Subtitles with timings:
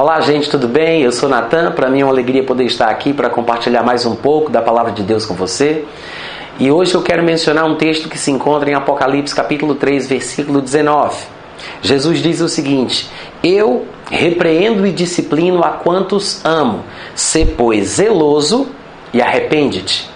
[0.00, 1.02] Olá, gente, tudo bem?
[1.02, 1.72] Eu sou Natan.
[1.72, 4.92] Para mim é uma alegria poder estar aqui para compartilhar mais um pouco da palavra
[4.92, 5.84] de Deus com você.
[6.56, 10.60] E hoje eu quero mencionar um texto que se encontra em Apocalipse, capítulo 3, versículo
[10.60, 11.16] 19.
[11.82, 13.10] Jesus diz o seguinte:
[13.42, 16.84] Eu repreendo e disciplino a quantos amo.
[17.16, 18.68] Se, pois, zeloso
[19.12, 20.08] e arrepende-te.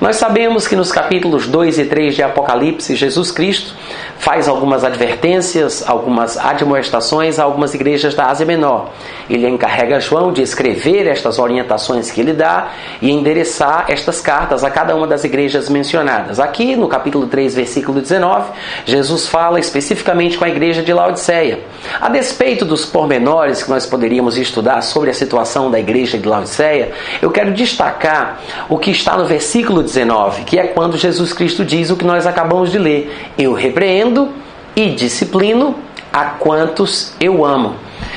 [0.00, 3.76] Nós sabemos que nos capítulos 2 e 3 de Apocalipse, Jesus Cristo
[4.20, 8.90] faz algumas advertências, algumas admoestações a algumas igrejas da Ásia Menor.
[9.30, 12.68] Ele encarrega João de escrever estas orientações que ele dá
[13.00, 16.38] e endereçar estas cartas a cada uma das igrejas mencionadas.
[16.38, 18.50] Aqui no capítulo 3, versículo 19,
[18.84, 21.60] Jesus fala especificamente com a igreja de Laodiceia.
[21.98, 26.92] A despeito dos pormenores que nós poderíamos estudar sobre a situação da igreja de Laodiceia,
[27.22, 31.88] eu quero destacar o que está no versículo 19, que é quando Jesus Cristo diz
[31.88, 34.28] o que nós acabamos de ler: Eu repreendo repreendo
[34.74, 35.76] e disciplino
[36.12, 37.76] a quantos eu amo.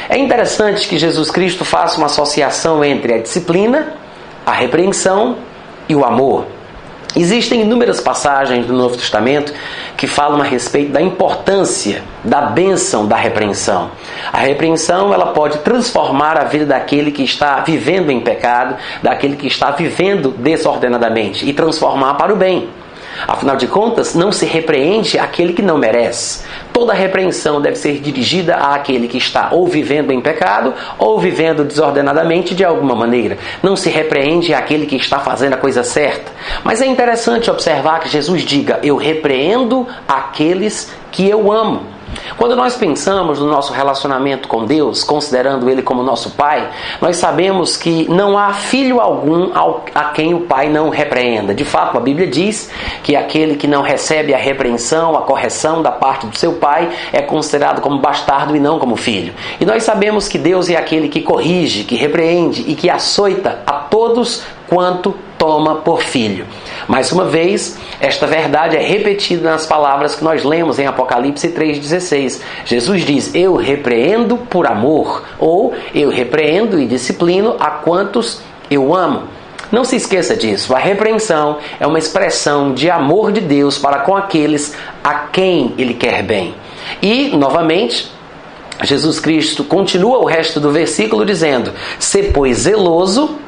[0.10, 3.94] É interessante que Jesus Cristo faça uma associação entre a disciplina,
[4.46, 5.38] a repreensão
[5.88, 6.46] e o amor.
[7.16, 9.54] Existem inúmeras passagens do Novo Testamento
[9.96, 13.92] que falam a respeito da importância da bênção da repreensão.
[14.32, 19.46] A repreensão ela pode transformar a vida daquele que está vivendo em pecado, daquele que
[19.46, 22.68] está vivendo desordenadamente e transformar para o bem.
[23.28, 26.44] Afinal de contas, não se repreende aquele que não merece.
[26.72, 32.56] Toda repreensão deve ser dirigida àquele que está ou vivendo em pecado ou vivendo desordenadamente
[32.56, 33.38] de alguma maneira.
[33.62, 36.32] Não se repreende àquele que está fazendo a coisa certa.
[36.64, 41.93] Mas é interessante observar que Jesus diga: Eu repreendo aqueles que eu amo.
[42.38, 46.70] Quando nós pensamos no nosso relacionamento com Deus, considerando Ele como nosso Pai,
[47.02, 49.52] nós sabemos que não há filho algum
[49.94, 51.54] a quem o Pai não repreenda.
[51.54, 52.70] De fato, a Bíblia diz
[53.04, 57.22] que aquele que não recebe a repreensão, a correção da parte do seu Pai, é
[57.22, 59.34] considerado como bastardo e não como filho.
[59.60, 63.74] E nós sabemos que Deus é aquele que corrige, que repreende e que açoita a
[63.74, 66.46] todos quanto toma por filho.
[66.88, 72.40] Mais uma vez, esta verdade é repetida nas palavras que nós lemos em Apocalipse 3,16.
[72.64, 79.24] Jesus diz: Eu repreendo por amor, ou eu repreendo e disciplino a quantos eu amo.
[79.70, 80.74] Não se esqueça disso.
[80.74, 84.74] A repreensão é uma expressão de amor de Deus para com aqueles
[85.04, 86.56] a quem Ele quer bem.
[87.02, 88.10] E, novamente,
[88.82, 93.44] Jesus Cristo continua o resto do versículo dizendo: Se, pois, zeloso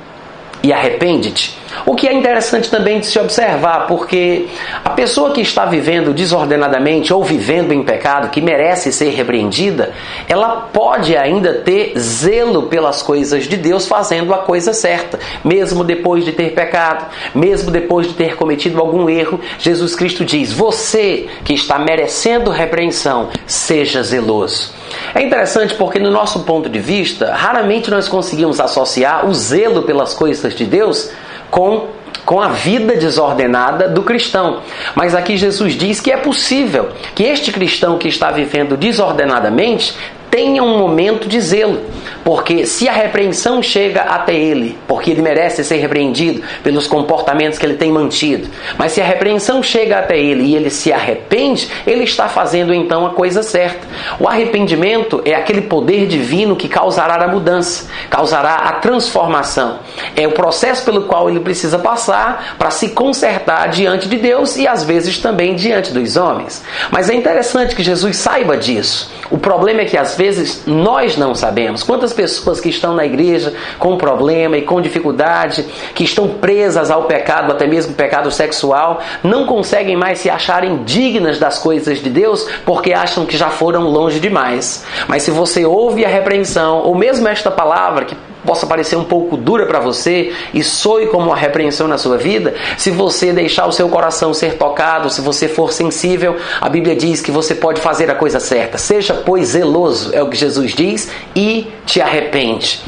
[0.62, 1.64] e arrepende-te.
[1.86, 4.48] O que é interessante também de se observar, porque
[4.84, 9.92] a pessoa que está vivendo desordenadamente ou vivendo em pecado, que merece ser repreendida,
[10.28, 16.24] ela pode ainda ter zelo pelas coisas de Deus, fazendo a coisa certa, mesmo depois
[16.24, 19.40] de ter pecado, mesmo depois de ter cometido algum erro.
[19.60, 24.74] Jesus Cristo diz: Você que está merecendo repreensão, seja zeloso.
[25.14, 30.14] É interessante porque, no nosso ponto de vista, raramente nós conseguimos associar o zelo pelas
[30.14, 31.12] coisas de Deus
[31.56, 31.88] com
[32.26, 34.62] com a vida desordenada do cristão.
[34.96, 39.96] Mas aqui Jesus diz que é possível que este cristão que está vivendo desordenadamente
[40.36, 41.80] tenha um momento de zelo.
[42.26, 47.66] Porque se a repreensão chega até ele, porque ele merece ser repreendido pelos comportamentos que
[47.66, 52.04] ele tem mantido, mas se a repreensão chega até ele e ele se arrepende, ele
[52.04, 53.88] está fazendo então a coisa certa.
[54.20, 59.80] O arrependimento é aquele poder divino que causará a mudança, causará a transformação.
[60.16, 64.68] É o processo pelo qual ele precisa passar para se consertar diante de Deus e
[64.68, 66.64] às vezes também diante dos homens.
[66.90, 69.14] Mas é interessante que Jesus saiba disso.
[69.30, 70.25] O problema é que às vezes
[70.66, 71.84] nós não sabemos.
[71.84, 77.04] Quantas pessoas que estão na igreja com problema e com dificuldade, que estão presas ao
[77.04, 82.48] pecado, até mesmo pecado sexual, não conseguem mais se acharem dignas das coisas de Deus
[82.66, 84.86] porque acham que já foram longe demais.
[85.08, 89.36] Mas se você ouve a repreensão, ou mesmo esta palavra que possa parecer um pouco
[89.36, 93.72] dura para você e soe como uma repreensão na sua vida, se você deixar o
[93.72, 98.10] seu coração ser tocado, se você for sensível, a Bíblia diz que você pode fazer
[98.10, 98.78] a coisa certa.
[98.78, 102.80] Seja, pois, zeloso, é o que Jesus diz, e te arrepende.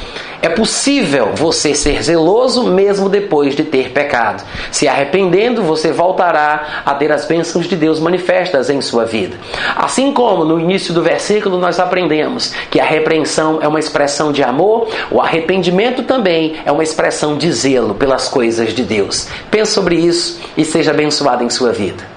[0.42, 4.44] É possível você ser zeloso mesmo depois de ter pecado.
[4.72, 9.36] Se arrependendo, você voltará a ter as bênçãos de Deus manifestas em sua vida.
[9.76, 14.44] Assim como no início do versículo nós aprendemos que a repreensão é uma expressão de
[14.44, 19.28] amor, o arrependimento também é uma expressão de zelo pelas coisas de Deus.
[19.50, 22.17] Pense sobre isso e seja abençoado em sua vida.